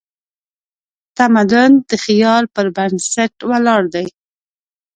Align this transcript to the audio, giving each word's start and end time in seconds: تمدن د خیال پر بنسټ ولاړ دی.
تمدن 1.17 1.71
د 1.89 1.91
خیال 2.03 2.43
پر 2.55 2.65
بنسټ 2.75 3.33
ولاړ 3.49 3.81
دی. 3.93 4.07